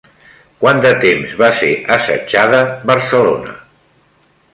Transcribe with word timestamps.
Quant 0.61 0.79
de 0.85 0.93
temps 1.03 1.35
va 1.41 1.49
ser 1.59 1.69
assetjada 1.97 2.63
Barcelona? 2.93 3.55